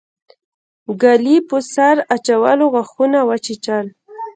[1.01, 3.85] ګلي په سر اچولو غاښونه وچيچل.